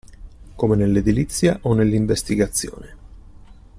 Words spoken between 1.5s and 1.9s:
o